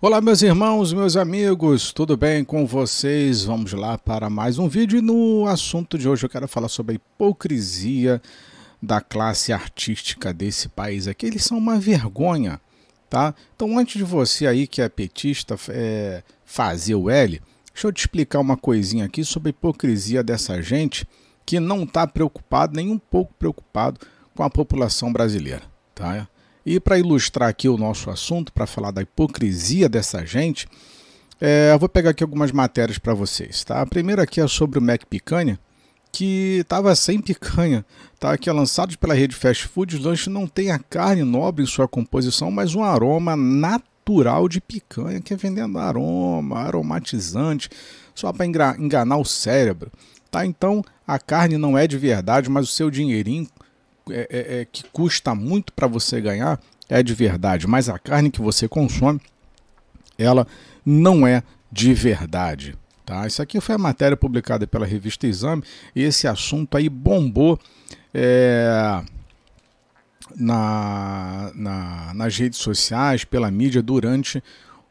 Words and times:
Olá, 0.00 0.20
meus 0.20 0.42
irmãos, 0.42 0.92
meus 0.92 1.16
amigos, 1.16 1.92
tudo 1.92 2.16
bem 2.16 2.44
com 2.44 2.64
vocês? 2.64 3.42
Vamos 3.42 3.72
lá 3.72 3.98
para 3.98 4.30
mais 4.30 4.56
um 4.56 4.68
vídeo 4.68 4.96
e 4.96 5.02
no 5.02 5.44
assunto 5.48 5.98
de 5.98 6.08
hoje 6.08 6.24
eu 6.24 6.30
quero 6.30 6.46
falar 6.46 6.68
sobre 6.68 6.92
a 6.92 6.94
hipocrisia 6.94 8.22
da 8.80 9.00
classe 9.00 9.52
artística 9.52 10.32
desse 10.32 10.68
país 10.68 11.08
aqui. 11.08 11.26
Eles 11.26 11.42
são 11.42 11.58
uma 11.58 11.80
vergonha, 11.80 12.60
tá? 13.10 13.34
Então, 13.56 13.76
antes 13.76 13.96
de 13.96 14.04
você 14.04 14.46
aí 14.46 14.68
que 14.68 14.80
é 14.80 14.88
petista 14.88 15.58
é, 15.68 16.22
fazer 16.44 16.94
o 16.94 17.10
L, 17.10 17.42
deixa 17.74 17.88
eu 17.88 17.92
te 17.92 17.98
explicar 17.98 18.38
uma 18.38 18.56
coisinha 18.56 19.04
aqui 19.04 19.24
sobre 19.24 19.48
a 19.48 19.50
hipocrisia 19.50 20.22
dessa 20.22 20.62
gente 20.62 21.08
que 21.44 21.58
não 21.58 21.82
está 21.82 22.06
preocupado, 22.06 22.76
nem 22.76 22.88
um 22.88 22.98
pouco 22.98 23.34
preocupado 23.36 23.98
com 24.32 24.44
a 24.44 24.48
população 24.48 25.12
brasileira, 25.12 25.64
tá? 25.92 26.28
E 26.70 26.78
para 26.78 26.98
ilustrar 26.98 27.48
aqui 27.48 27.66
o 27.66 27.78
nosso 27.78 28.10
assunto, 28.10 28.52
para 28.52 28.66
falar 28.66 28.90
da 28.90 29.00
hipocrisia 29.00 29.88
dessa 29.88 30.26
gente, 30.26 30.68
é, 31.40 31.72
eu 31.72 31.78
vou 31.78 31.88
pegar 31.88 32.10
aqui 32.10 32.22
algumas 32.22 32.52
matérias 32.52 32.98
para 32.98 33.14
vocês. 33.14 33.64
Tá? 33.64 33.80
A 33.80 33.86
primeira 33.86 34.24
aqui 34.24 34.38
é 34.38 34.46
sobre 34.46 34.78
o 34.78 34.82
Mac 34.82 35.06
Picanha, 35.06 35.58
que 36.12 36.58
estava 36.60 36.94
sem 36.94 37.22
picanha. 37.22 37.86
Tá? 38.20 38.36
Que 38.36 38.50
é 38.50 38.52
lançado 38.52 38.98
pela 38.98 39.14
rede 39.14 39.34
Fast 39.34 39.66
Food. 39.66 39.96
Os 39.96 40.04
lanches 40.04 40.26
não 40.26 40.46
tem 40.46 40.70
a 40.70 40.78
carne 40.78 41.22
nobre 41.22 41.64
em 41.64 41.66
sua 41.66 41.88
composição, 41.88 42.50
mas 42.50 42.74
um 42.74 42.84
aroma 42.84 43.34
natural 43.34 44.46
de 44.46 44.60
picanha, 44.60 45.22
que 45.22 45.32
é 45.32 45.38
vendendo 45.38 45.78
aroma, 45.78 46.58
aromatizante, 46.58 47.70
só 48.14 48.30
para 48.30 48.44
enganar 48.44 49.16
o 49.16 49.24
cérebro. 49.24 49.90
Tá? 50.30 50.44
Então 50.44 50.84
a 51.06 51.18
carne 51.18 51.56
não 51.56 51.78
é 51.78 51.86
de 51.86 51.96
verdade, 51.96 52.50
mas 52.50 52.68
o 52.68 52.72
seu 52.72 52.90
dinheirinho 52.90 53.48
é, 54.10 54.26
é, 54.30 54.60
é, 54.60 54.64
que 54.64 54.84
custa 54.92 55.34
muito 55.34 55.72
para 55.72 55.86
você 55.86 56.20
ganhar 56.20 56.60
é 56.88 57.02
de 57.02 57.14
verdade, 57.14 57.66
mas 57.66 57.88
a 57.88 57.98
carne 57.98 58.30
que 58.30 58.40
você 58.40 58.66
consome, 58.66 59.20
ela 60.16 60.46
não 60.84 61.26
é 61.26 61.42
de 61.70 61.92
verdade. 61.92 62.74
Tá? 63.04 63.26
Isso 63.26 63.42
aqui 63.42 63.60
foi 63.60 63.74
a 63.74 63.78
matéria 63.78 64.16
publicada 64.16 64.66
pela 64.66 64.86
revista 64.86 65.26
Exame 65.26 65.62
e 65.94 66.02
esse 66.02 66.26
assunto 66.26 66.76
aí 66.76 66.88
bombou 66.88 67.58
é, 68.12 69.02
na, 70.36 71.50
na, 71.54 72.14
nas 72.14 72.36
redes 72.36 72.58
sociais, 72.58 73.24
pela 73.24 73.50
mídia, 73.50 73.82
durante 73.82 74.42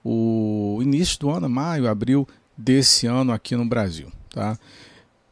o 0.04 0.80
início 0.82 1.20
do 1.20 1.30
ano, 1.30 1.50
maio, 1.50 1.88
abril 1.88 2.28
desse 2.58 3.08
ano 3.08 3.32
aqui 3.32 3.56
no 3.56 3.66
Brasil. 3.66 4.12
Tá? 4.30 4.58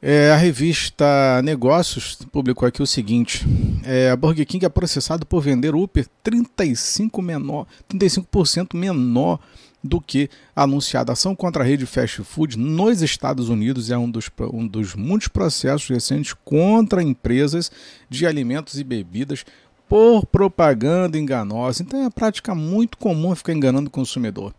É, 0.08 0.30
a 0.30 0.36
revista 0.36 1.42
Negócios 1.44 2.16
publicou 2.31 2.67
aqui 2.67 2.80
o 2.80 2.86
seguinte: 2.86 3.44
é, 3.84 4.12
a 4.12 4.16
Burger 4.16 4.45
King 4.45 4.64
é 4.64 4.70
processado 4.70 5.25
por 5.25 5.42
vender 5.42 5.73
Uber 5.73 6.06
35%, 6.23 7.23
menor, 7.23 7.66
35 7.88 8.78
menor 8.78 9.39
do 9.84 10.00
que 10.00 10.30
anunciada. 10.56 11.12
Ação 11.12 11.36
contra 11.36 11.64
a 11.64 11.66
rede 11.66 11.88
fast 11.88 12.22
food 12.22 12.56
nos 12.56 13.02
Estados 13.02 13.50
Unidos 13.50 13.89
é 13.89 13.97
um 13.97 14.08
dos, 14.08 14.30
um 14.53 14.67
dos 14.67 14.94
muitos 14.94 15.28
processos 15.28 15.89
recentes 15.89 16.36
contra 16.45 17.02
empresas 17.02 17.72
de 18.08 18.28
alimentos 18.28 18.78
e 18.78 18.84
bebidas 18.84 19.44
por 19.90 20.23
propaganda 20.28 21.17
enganosa. 21.17 21.81
Então 21.81 22.00
é 22.02 22.03
uma 22.03 22.12
prática 22.12 22.53
muito 22.53 23.00
comum 23.00 23.34
ficar 23.34 23.53
enganando 23.53 23.88
o 23.88 23.92
consumidor. 23.92 24.53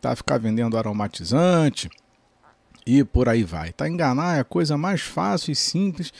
Tá? 0.00 0.14
Ficar 0.14 0.38
vendendo 0.38 0.78
aromatizante 0.78 1.90
e 2.86 3.04
por 3.04 3.28
aí 3.28 3.42
vai. 3.42 3.72
Tá 3.72 3.88
enganar 3.88 4.36
é 4.36 4.40
a 4.40 4.44
coisa 4.44 4.76
mais 4.76 5.00
fácil 5.00 5.52
e 5.52 5.56
simples 5.56 6.12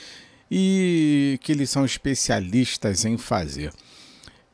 e 0.50 1.38
que 1.42 1.52
eles 1.52 1.70
são 1.70 1.84
especialistas 1.84 3.04
em 3.04 3.16
fazer. 3.16 3.72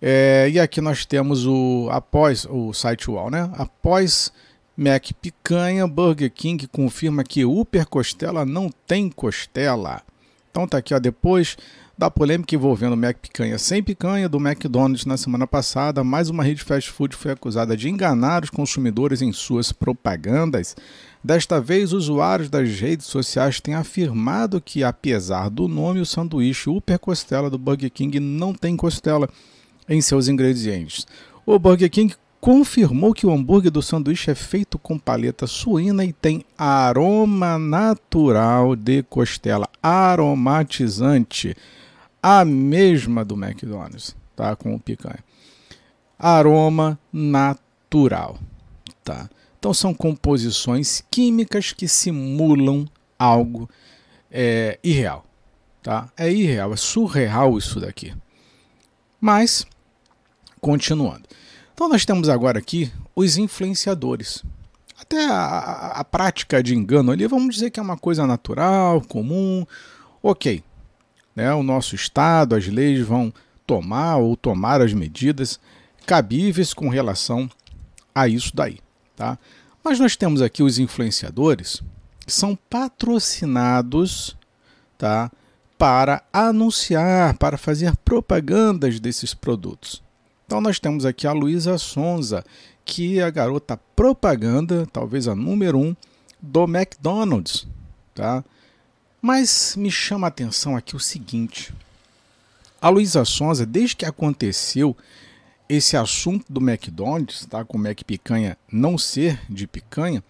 É, 0.00 0.48
e 0.50 0.60
aqui 0.60 0.80
nós 0.80 1.04
temos 1.04 1.44
o 1.44 1.88
após 1.90 2.46
o 2.48 2.72
site 2.72 3.10
UOL, 3.10 3.30
né? 3.30 3.50
Após 3.54 4.32
Mac 4.76 5.10
Picanha, 5.20 5.88
Burger 5.88 6.30
King 6.30 6.68
confirma 6.68 7.24
que 7.24 7.44
Upper 7.44 7.86
Costela 7.86 8.46
não 8.46 8.70
tem 8.86 9.10
costela. 9.10 10.02
Então 10.50 10.68
tá 10.68 10.78
aqui, 10.78 10.94
ó, 10.94 11.00
depois 11.00 11.56
da 11.98 12.08
polêmica 12.08 12.54
envolvendo 12.54 12.92
o 12.92 12.96
Mac 12.96 13.16
Picanha 13.16 13.58
sem 13.58 13.82
picanha 13.82 14.28
do 14.28 14.38
McDonald's 14.38 15.04
na 15.04 15.16
semana 15.16 15.48
passada, 15.48 16.04
mais 16.04 16.30
uma 16.30 16.44
rede 16.44 16.62
fast 16.62 16.88
food 16.92 17.16
foi 17.16 17.32
acusada 17.32 17.76
de 17.76 17.88
enganar 17.88 18.44
os 18.44 18.50
consumidores 18.50 19.20
em 19.20 19.32
suas 19.32 19.72
propagandas. 19.72 20.76
Desta 21.24 21.60
vez, 21.60 21.92
usuários 21.92 22.48
das 22.48 22.70
redes 22.78 23.06
sociais 23.06 23.60
têm 23.60 23.74
afirmado 23.74 24.60
que, 24.60 24.84
apesar 24.84 25.50
do 25.50 25.66
nome, 25.66 25.98
o 25.98 26.06
sanduíche 26.06 26.70
Upper 26.70 27.00
Costela 27.00 27.50
do 27.50 27.58
Burger 27.58 27.90
King 27.90 28.20
não 28.20 28.54
tem 28.54 28.76
costela 28.76 29.28
em 29.88 30.00
seus 30.00 30.28
ingredientes. 30.28 31.04
O 31.44 31.58
Burger 31.58 31.90
King 31.90 32.14
confirmou 32.40 33.12
que 33.12 33.26
o 33.26 33.32
hambúrguer 33.32 33.72
do 33.72 33.82
sanduíche 33.82 34.30
é 34.30 34.36
feito 34.36 34.78
com 34.78 34.96
paleta 34.96 35.48
suína 35.48 36.04
e 36.04 36.12
tem 36.12 36.44
aroma 36.56 37.58
natural 37.58 38.76
de 38.76 39.02
costela, 39.02 39.68
aromatizante 39.82 41.56
a 42.22 42.44
mesma 42.44 43.24
do 43.24 43.34
McDonald's, 43.34 44.16
tá? 44.34 44.54
Com 44.56 44.74
o 44.74 44.80
picanha. 44.80 45.24
Aroma 46.18 46.98
natural, 47.12 48.38
tá? 49.04 49.28
Então 49.58 49.72
são 49.72 49.94
composições 49.94 51.02
químicas 51.10 51.72
que 51.72 51.88
simulam 51.88 52.86
algo 53.18 53.68
é, 54.30 54.78
irreal, 54.82 55.24
tá? 55.82 56.08
É 56.16 56.30
irreal, 56.30 56.72
é 56.72 56.76
surreal 56.76 57.56
isso 57.56 57.80
daqui. 57.80 58.14
Mas, 59.20 59.64
continuando. 60.60 61.22
Então 61.72 61.88
nós 61.88 62.04
temos 62.04 62.28
agora 62.28 62.58
aqui 62.58 62.92
os 63.14 63.36
influenciadores. 63.36 64.44
Até 65.00 65.24
a, 65.24 65.34
a, 65.34 66.00
a 66.00 66.04
prática 66.04 66.60
de 66.62 66.74
engano 66.74 67.12
ali, 67.12 67.26
vamos 67.28 67.54
dizer 67.54 67.70
que 67.70 67.78
é 67.78 67.82
uma 67.82 67.96
coisa 67.96 68.26
natural, 68.26 69.00
comum, 69.02 69.64
ok 70.20 70.64
né, 71.38 71.54
o 71.54 71.62
nosso 71.62 71.94
Estado, 71.94 72.56
as 72.56 72.66
leis 72.66 72.98
vão 72.98 73.32
tomar 73.64 74.16
ou 74.16 74.36
tomar 74.36 74.82
as 74.82 74.92
medidas 74.92 75.60
cabíveis 76.04 76.74
com 76.74 76.88
relação 76.88 77.48
a 78.12 78.26
isso 78.26 78.50
daí. 78.52 78.80
Tá? 79.14 79.38
Mas 79.84 80.00
nós 80.00 80.16
temos 80.16 80.42
aqui 80.42 80.64
os 80.64 80.80
influenciadores 80.80 81.80
que 82.26 82.32
são 82.32 82.58
patrocinados 82.68 84.36
tá, 84.98 85.30
para 85.78 86.24
anunciar, 86.32 87.38
para 87.38 87.56
fazer 87.56 87.96
propagandas 87.98 88.98
desses 88.98 89.32
produtos. 89.32 90.02
Então 90.44 90.60
nós 90.60 90.80
temos 90.80 91.06
aqui 91.06 91.24
a 91.24 91.32
Luísa 91.32 91.78
Sonza, 91.78 92.44
que 92.84 93.20
é 93.20 93.22
a 93.22 93.30
garota 93.30 93.78
propaganda, 93.94 94.88
talvez 94.92 95.28
a 95.28 95.36
número 95.36 95.78
um, 95.78 95.94
do 96.42 96.64
McDonald's. 96.64 97.64
Tá? 98.12 98.42
Mas 99.20 99.74
me 99.76 99.90
chama 99.90 100.26
a 100.26 100.28
atenção 100.28 100.76
aqui 100.76 100.94
o 100.94 101.00
seguinte: 101.00 101.74
a 102.80 102.88
Luísa 102.88 103.24
Sonza, 103.24 103.66
desde 103.66 103.96
que 103.96 104.06
aconteceu 104.06 104.96
esse 105.68 105.96
assunto 105.96 106.50
do 106.50 106.60
McDonald's, 106.60 107.44
tá, 107.46 107.64
com 107.64 107.76
o 107.76 107.80
Mac 107.80 108.02
Picanha 108.02 108.56
não 108.72 108.96
ser 108.96 109.40
de 109.50 109.66
picanha, 109.66 110.24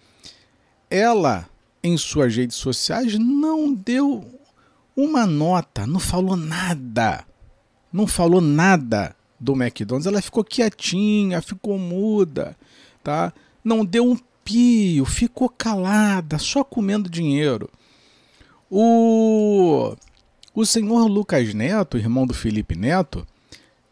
ela 0.89 1.47
em 1.81 1.95
suas 1.97 2.35
redes 2.35 2.57
sociais 2.57 3.17
não 3.17 3.73
deu 3.73 4.27
uma 4.95 5.25
nota, 5.25 5.87
não 5.87 5.99
falou 5.99 6.35
nada. 6.35 7.25
Não 7.91 8.05
falou 8.05 8.41
nada 8.41 9.15
do 9.39 9.53
McDonald's, 9.53 10.05
ela 10.05 10.21
ficou 10.21 10.43
quietinha, 10.43 11.41
ficou 11.41 11.77
muda, 11.77 12.55
tá? 13.03 13.33
Não 13.63 13.85
deu 13.85 14.11
um 14.11 14.17
pio, 14.43 15.05
ficou 15.05 15.49
calada, 15.49 16.37
só 16.37 16.63
comendo 16.63 17.09
dinheiro. 17.09 17.69
O, 18.69 19.95
o 20.53 20.65
senhor 20.65 21.07
Lucas 21.07 21.53
Neto, 21.53 21.97
irmão 21.97 22.27
do 22.27 22.33
Felipe 22.33 22.75
Neto, 22.75 23.25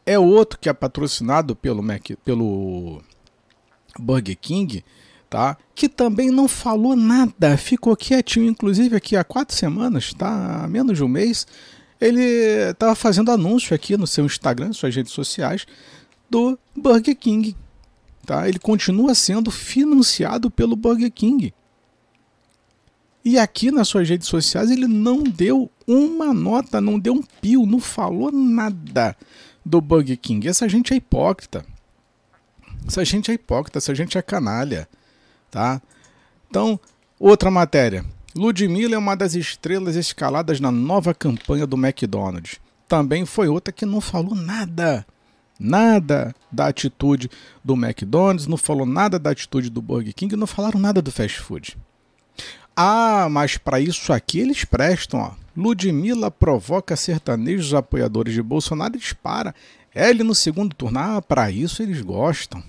é 0.06 0.18
outro 0.18 0.60
que 0.60 0.70
é 0.70 0.74
patrocinado 0.74 1.56
pelo, 1.56 1.82
Mac, 1.82 2.12
pelo 2.24 3.02
Burger 4.00 4.38
King, 4.40 4.84
tá? 5.30 5.57
Que 5.75 5.90
também 5.90 6.31
não 6.31 6.48
falou 6.48 6.96
nada, 6.96 7.57
ficou 7.57 7.96
quietinho, 7.96 8.50
inclusive 8.50 8.96
aqui 8.96 9.16
há 9.16 9.24
quatro 9.24 9.56
semanas, 9.56 10.13
tá? 10.13 10.63
Há 10.63 10.68
menos 10.68 10.98
de 10.98 11.04
um 11.04 11.07
mês, 11.07 11.46
ele 12.00 12.22
estava 12.69 12.96
fazendo 12.96 13.31
anúncio 13.31 13.75
aqui 13.75 13.98
no 13.98 14.07
seu 14.07 14.25
Instagram, 14.25 14.72
suas 14.72 14.96
redes 14.96 15.12
sociais, 15.12 15.66
do 16.30 16.57
Burger 16.75 17.16
King, 17.16 17.56
tá? 18.25 18.48
Ele 18.48 18.60
continua 18.60 19.16
sendo 19.16 19.50
financiado 19.50 20.51
pelo 20.51 20.75
Burger 20.75 21.12
King. 21.12 21.54
E 23.27 23.38
aqui 23.38 23.71
nas 23.71 23.89
suas 23.89 24.07
redes 24.07 24.25
sociais 24.25 24.71
ele 24.71 24.88
não 24.88 25.21
deu 25.21 25.69
uma 25.85 26.33
nota, 26.33 26.79
não 26.79 26.97
deu 26.97 27.12
um 27.12 27.21
pio, 27.21 27.65
não 27.65 27.77
falou 27.77 28.31
nada 28.31 29.18
do 29.65 29.81
Burger 29.81 30.18
King. 30.18 30.47
Essa 30.47 30.69
gente 30.69 30.94
é 30.94 30.95
hipócrita. 30.95 31.65
Essa 32.88 33.03
gente 33.03 33.29
é 33.29 33.33
hipócrita, 33.33 33.79
essa 33.79 33.94
gente 33.94 34.18
é 34.18 34.21
canalha, 34.21 34.88
tá? 35.51 35.81
Então, 36.50 36.79
outra 37.19 37.51
matéria. 37.51 38.06
Ludmilla 38.33 38.95
é 38.95 38.97
uma 38.97 39.13
das 39.13 39.35
estrelas 39.35 39.97
escaladas 39.97 40.62
na 40.62 40.71
nova 40.71 41.13
campanha 41.13 41.68
do 41.68 41.75
McDonald's. 41.75 42.62
Também 42.88 43.25
foi 43.25 43.50
outra 43.50 43.74
que 43.74 43.85
não 43.85 44.00
falou 44.00 44.35
nada. 44.35 45.06
nada 45.59 46.33
da 46.50 46.68
atitude 46.68 47.29
do 47.62 47.74
McDonald's, 47.74 48.47
não 48.47 48.56
falou 48.56 48.85
nada 48.85 49.19
da 49.19 49.31
atitude 49.31 49.69
do 49.69 49.81
Burger 49.81 50.15
King, 50.15 50.38
não 50.38 50.47
falaram 50.47 50.79
nada 50.79 51.01
do 51.01 51.12
fast 51.12 51.41
food. 51.41 51.77
Ah, 52.79 53.27
mas 53.27 53.57
para 53.57 53.79
isso 53.79 54.13
aqui 54.13 54.39
eles 54.39 54.63
prestam, 54.63 55.19
ó. 55.19 55.31
Ludmilla 55.56 56.29
provoca 56.29 56.95
sertanejos 56.95 57.74
apoiadores 57.74 58.35
de 58.35 58.44
Bolsonaro 58.44 58.95
e 58.95 59.00
dispara. 59.00 59.56
Ele 59.95 60.21
no 60.21 60.35
segundo 60.35 60.75
turno, 60.75 61.00
ah, 61.00 61.19
para 61.19 61.50
isso 61.50 61.81
eles 61.81 62.03
gostam. 62.03 62.63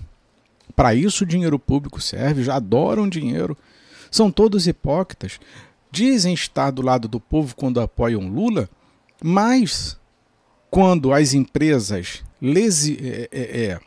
Para 0.75 0.95
isso 0.95 1.23
o 1.23 1.27
dinheiro 1.27 1.59
público 1.59 2.01
serve, 2.01 2.43
já 2.43 2.55
adoram 2.55 3.07
dinheiro. 3.07 3.55
São 4.09 4.31
todos 4.31 4.65
hipócritas. 4.65 5.39
Dizem 5.91 6.33
estar 6.33 6.71
do 6.71 6.81
lado 6.81 7.07
do 7.07 7.19
povo 7.19 7.55
quando 7.55 7.79
apoiam 7.79 8.27
Lula, 8.27 8.67
mas 9.23 9.95
quando 10.71 11.13
as 11.13 11.35
empresas 11.35 12.23
lesi, 12.41 12.97
é, 12.99 13.29
é, 13.31 13.65
é, 13.65 13.79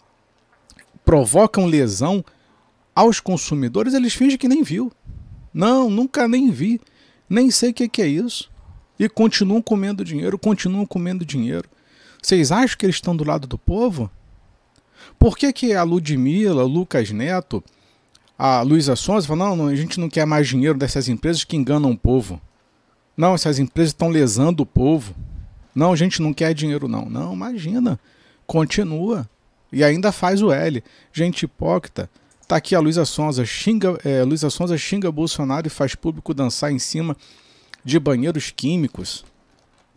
provocam 1.05 1.67
lesão 1.67 2.25
aos 2.95 3.19
consumidores, 3.19 3.93
eles 3.93 4.15
fingem 4.15 4.39
que 4.39 4.47
nem 4.47 4.63
viu. 4.63 4.93
Não, 5.53 5.91
nunca 5.91 6.27
nem 6.27 6.51
vi. 6.51 6.81
Nem 7.29 7.51
sei 7.51 7.71
o 7.71 7.75
que, 7.75 7.89
que 7.89 8.03
é 8.03 8.07
isso. 8.07 8.51
E 8.99 9.09
continuam 9.09 9.63
comendo 9.63 10.05
dinheiro, 10.05 10.39
continuam 10.39 10.87
comendo 10.87 11.25
dinheiro. 11.25 11.69
Vocês 12.23 12.53
acham 12.53 12.77
que 12.79 12.87
eles 12.87 12.97
estão 12.97 13.17
do 13.17 13.25
lado 13.25 13.47
do 13.47 13.59
povo? 13.59 14.11
Por 15.19 15.37
que, 15.37 15.53
que 15.53 15.73
a 15.73 15.83
Ludmilla, 15.83 16.63
Lucas 16.63 17.11
Neto, 17.11 17.63
a 18.39 18.63
Luísa 18.63 18.97
Sonza 18.97 19.27
falam, 19.27 19.57
não, 19.57 19.67
a 19.67 19.75
gente 19.75 19.99
não 19.99 20.09
quer 20.09 20.27
mais 20.27 20.49
dinheiro 20.49 20.79
dessas 20.79 21.09
empresas 21.09 21.45
que 21.45 21.57
enganam 21.57 21.91
o 21.91 21.99
povo. 21.99 22.41
Não, 23.17 23.35
essas 23.35 23.59
empresas 23.59 23.91
estão 23.91 24.09
lesando 24.09 24.63
o 24.63 24.67
povo. 24.67 25.15
Não, 25.75 25.93
a 25.93 25.97
gente 25.97 26.21
não 26.21 26.33
quer 26.33 26.55
dinheiro, 26.55 26.89
não. 26.89 27.07
Não, 27.09 27.33
imagina. 27.33 27.99
Continua. 28.47 29.29
E 29.73 29.83
ainda 29.83 30.13
faz 30.13 30.43
o 30.43 30.53
L. 30.53 30.83
Gente 31.13 31.45
hipócrita. 31.45 32.11
Tá 32.53 32.57
aqui 32.57 32.75
a 32.75 32.81
Luísa 32.81 33.07
Sonza, 33.07 33.47
xinga, 33.47 33.99
é, 34.05 34.23
Luísa 34.23 34.51
Sonza 34.51 34.77
xinga 34.77 35.11
Bolsonaro 35.11 35.67
e 35.67 35.71
faz 35.71 35.95
público 35.95 36.35
dançar 36.35 36.71
em 36.71 36.79
cima 36.79 37.17
de 37.83 37.99
banheiros 37.99 38.51
químicos, 38.51 39.25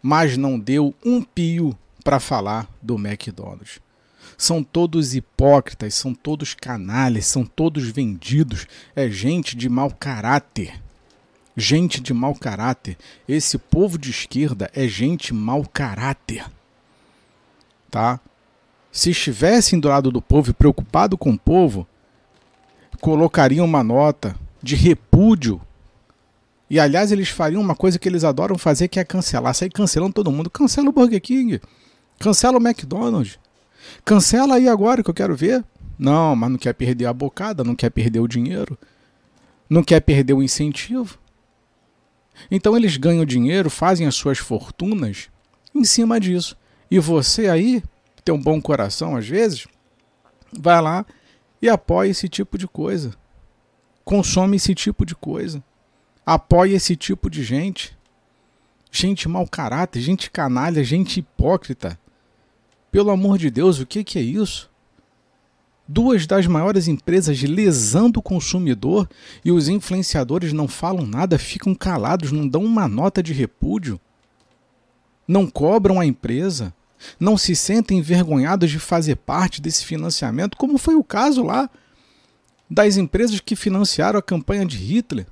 mas 0.02 0.38
não 0.38 0.58
deu 0.58 0.96
um 1.04 1.22
pio 1.22 1.78
para 2.02 2.18
falar 2.18 2.74
do 2.82 2.96
McDonald's. 2.96 3.82
São 4.38 4.64
todos 4.64 5.14
hipócritas, 5.14 5.96
são 5.96 6.14
todos 6.14 6.54
canalhas, 6.54 7.26
são 7.26 7.46
todos 7.46 7.90
vendidos, 7.90 8.68
é 8.96 9.10
gente 9.10 9.58
de 9.58 9.68
mau 9.68 9.92
caráter 9.92 10.82
gente 11.58 12.00
de 12.00 12.14
mau 12.14 12.34
caráter. 12.34 12.98
Esse 13.28 13.58
povo 13.58 13.98
de 13.98 14.12
esquerda 14.12 14.72
é 14.74 14.88
gente 14.88 15.34
mau 15.34 15.66
caráter. 15.66 16.50
Tá? 17.92 18.18
Se 18.94 19.12
estivessem 19.12 19.78
do 19.78 19.90
lado 19.90 20.10
do 20.10 20.22
povo 20.22 20.52
e 20.52 20.54
preocupado 20.54 21.18
com 21.18 21.32
o 21.32 21.38
povo, 21.38 21.86
colocariam 23.06 23.64
uma 23.64 23.84
nota 23.84 24.36
de 24.64 24.76
repúdio. 24.76 25.62
E 26.68 26.80
aliás, 26.80 27.12
eles 27.12 27.30
fariam 27.30 27.62
uma 27.62 27.76
coisa 27.76 28.00
que 28.00 28.10
eles 28.10 28.24
adoram 28.24 28.58
fazer, 28.58 28.88
que 28.88 29.00
é 29.00 29.04
cancelar. 29.04 29.54
Sair 29.54 29.70
cancelando 29.70 30.14
todo 30.14 30.32
mundo. 30.32 30.50
Cancela 30.50 30.90
o 30.90 30.92
Burger 30.92 31.22
King. 31.22 31.62
Cancela 32.18 32.58
o 32.58 32.60
McDonald's. 32.60 33.38
Cancela 34.04 34.56
aí 34.56 34.68
agora 34.68 35.04
que 35.04 35.10
eu 35.12 35.14
quero 35.14 35.36
ver. 35.36 35.64
Não, 36.00 36.36
mas 36.36 36.50
não 36.50 36.58
quer 36.58 36.74
perder 36.74 37.06
a 37.06 37.14
bocada, 37.14 37.64
não 37.64 37.76
quer 37.76 37.92
perder 37.92 38.22
o 38.22 38.28
dinheiro, 38.28 38.76
não 39.70 39.84
quer 39.84 40.00
perder 40.00 40.34
o 40.34 40.42
incentivo. 40.42 41.20
Então 42.50 42.76
eles 42.76 42.98
ganham 42.98 43.24
dinheiro, 43.24 43.70
fazem 43.70 44.08
as 44.08 44.16
suas 44.16 44.40
fortunas 44.40 45.30
em 45.76 45.84
cima 45.84 46.20
disso. 46.20 46.58
E 46.90 46.98
você 46.98 47.50
aí, 47.50 47.84
tem 48.24 48.34
um 48.34 48.42
bom 48.42 48.60
coração 48.60 49.16
às 49.16 49.28
vezes, 49.28 49.68
vai 50.60 50.82
lá 50.82 51.06
e 51.66 51.70
apoia 51.70 52.10
esse 52.10 52.30
tipo 52.30 52.58
de 52.58 52.68
coisa. 52.68 53.14
Consome 54.04 54.58
esse 54.58 54.76
tipo 54.76 55.06
de 55.06 55.16
coisa. 55.16 55.64
Apoia 56.26 56.76
esse 56.76 56.96
tipo 56.96 57.30
de 57.30 57.44
gente. 57.44 57.98
Gente 58.92 59.28
mau 59.28 59.48
caráter, 59.48 60.00
gente 60.00 60.32
canalha, 60.32 60.84
gente 60.84 61.20
hipócrita. 61.20 62.00
Pelo 62.92 63.12
amor 63.12 63.38
de 63.38 63.50
Deus, 63.50 63.80
o 63.80 63.86
que, 63.86 64.04
que 64.04 64.18
é 64.18 64.22
isso? 64.22 64.70
duas 65.88 66.26
das 66.26 66.48
maiores 66.48 66.88
empresas 66.88 67.42
lesando 67.44 68.20
o 68.20 68.24
consumidor 68.24 69.08
e 69.44 69.52
os 69.52 69.68
influenciadores 69.68 70.52
não 70.52 70.68
falam 70.68 71.06
nada, 71.06 71.38
ficam 71.38 71.76
calados, 71.76 72.32
não 72.32 72.48
dão 72.48 72.64
uma 72.64 72.88
nota 72.88 73.22
de 73.22 73.34
repúdio, 73.34 74.00
não 75.28 75.48
cobram 75.48 76.00
a 76.00 76.06
empresa, 76.06 76.74
não 77.20 77.38
se 77.38 77.56
sentem 77.56 78.00
envergonhados 78.00 78.70
de 78.70 78.80
fazer 78.80 79.16
parte 79.16 79.62
desse 79.62 79.86
financiamento, 79.86 80.58
como 80.58 80.78
foi 80.78 80.96
o 80.96 81.04
caso 81.04 81.44
lá 81.44 81.70
das 82.70 82.98
empresas 82.98 83.40
que 83.40 83.56
financiaram 83.56 84.20
a 84.20 84.24
campanha 84.24 84.66
de 84.66 84.78
Hitler 84.78 85.28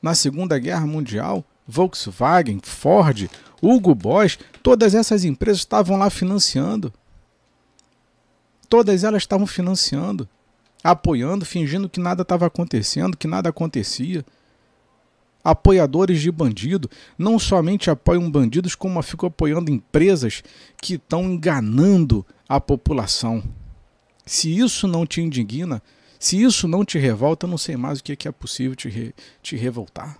na 0.00 0.14
Segunda 0.14 0.58
Guerra 0.58 0.86
Mundial. 0.86 1.44
Volkswagen, 1.66 2.60
Ford, 2.64 3.30
Hugo 3.62 3.94
Boss, 3.94 4.38
todas 4.60 4.92
essas 4.94 5.24
empresas 5.24 5.60
estavam 5.60 5.96
lá 5.96 6.10
financiando. 6.10 6.92
Todas 8.68 9.04
elas 9.04 9.22
estavam 9.22 9.46
financiando, 9.46 10.28
apoiando, 10.82 11.44
fingindo 11.44 11.88
que 11.88 12.00
nada 12.00 12.22
estava 12.22 12.46
acontecendo, 12.46 13.16
que 13.16 13.28
nada 13.28 13.50
acontecia. 13.50 14.24
Apoiadores 15.42 16.20
de 16.20 16.30
bandido 16.30 16.90
não 17.16 17.38
somente 17.38 17.90
apoiam 17.90 18.30
bandidos, 18.30 18.74
como 18.74 19.00
ficam 19.02 19.28
apoiando 19.28 19.70
empresas 19.70 20.42
que 20.80 20.94
estão 20.94 21.24
enganando 21.24 22.26
a 22.48 22.60
população. 22.60 23.42
Se 24.26 24.54
isso 24.56 24.86
não 24.86 25.06
te 25.06 25.20
indigna, 25.20 25.82
se 26.18 26.40
isso 26.42 26.68
não 26.68 26.84
te 26.84 26.98
revolta, 26.98 27.46
eu 27.46 27.50
não 27.50 27.56
sei 27.56 27.76
mais 27.76 28.00
o 28.00 28.04
que 28.04 28.28
é 28.28 28.32
possível 28.32 28.76
te, 28.76 28.88
re, 28.88 29.14
te 29.42 29.56
revoltar. 29.56 30.18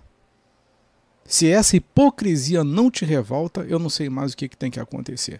Se 1.23 1.47
essa 1.49 1.77
hipocrisia 1.77 2.63
não 2.63 2.89
te 2.89 3.05
revolta, 3.05 3.61
eu 3.61 3.77
não 3.77 3.89
sei 3.89 4.09
mais 4.09 4.33
o 4.33 4.37
que, 4.37 4.49
que 4.49 4.57
tem 4.57 4.71
que 4.71 4.79
acontecer. 4.79 5.39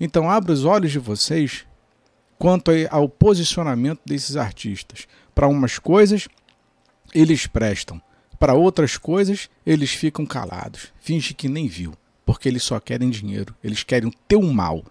Então, 0.00 0.30
abra 0.30 0.52
os 0.52 0.64
olhos 0.64 0.90
de 0.90 0.98
vocês 0.98 1.66
quanto 2.38 2.70
ao 2.90 3.08
posicionamento 3.08 4.00
desses 4.04 4.36
artistas. 4.36 5.06
Para 5.34 5.46
umas 5.46 5.78
coisas, 5.78 6.26
eles 7.14 7.46
prestam. 7.46 8.00
Para 8.40 8.54
outras 8.54 8.96
coisas, 8.96 9.50
eles 9.66 9.90
ficam 9.90 10.24
calados. 10.24 10.94
Finge 10.98 11.34
que 11.34 11.46
nem 11.46 11.68
viu, 11.68 11.92
porque 12.24 12.48
eles 12.48 12.62
só 12.62 12.80
querem 12.80 13.10
dinheiro. 13.10 13.54
Eles 13.62 13.82
querem 13.82 14.08
o 14.08 14.14
teu 14.26 14.40
mal. 14.42 14.82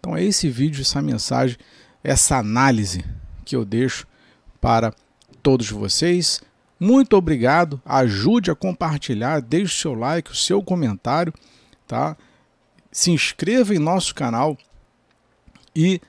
Então 0.00 0.16
é 0.16 0.24
esse 0.24 0.48
vídeo, 0.48 0.80
essa 0.80 1.02
mensagem, 1.02 1.58
essa 2.02 2.38
análise 2.38 3.04
que 3.44 3.54
eu 3.54 3.66
deixo 3.66 4.06
para 4.62 4.94
todos 5.42 5.68
vocês. 5.68 6.40
Muito 6.80 7.18
obrigado. 7.18 7.82
Ajude 7.84 8.50
a 8.50 8.54
compartilhar, 8.54 9.42
deixe 9.42 9.74
o 9.74 9.78
seu 9.78 9.94
like, 9.94 10.30
o 10.30 10.34
seu 10.34 10.62
comentário, 10.62 11.34
tá? 11.86 12.16
Se 12.90 13.10
inscreva 13.10 13.74
em 13.74 13.78
nosso 13.78 14.14
canal 14.14 14.56
e 15.74 16.00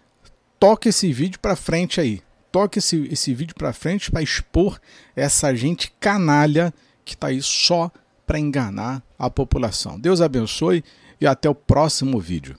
toque 0.58 0.88
esse 0.88 1.12
vídeo 1.12 1.38
para 1.38 1.58
frente 1.58 2.00
aí. 2.00 2.22
Toque 2.58 2.80
esse, 2.80 3.08
esse 3.12 3.36
vídeo 3.36 3.54
para 3.54 3.72
frente 3.72 4.10
para 4.10 4.20
expor 4.20 4.80
essa 5.16 5.56
gente 5.56 5.94
canalha 6.00 6.74
que 7.06 7.14
está 7.14 7.28
aí 7.28 7.40
só 7.40 7.92
para 8.26 8.40
enganar 8.40 9.04
a 9.16 9.30
população. 9.30 10.00
Deus 10.00 10.22
abençoe 10.22 10.84
e 11.22 11.28
até 11.28 11.48
o 11.48 11.54
próximo 11.54 12.20
vídeo. 12.20 12.58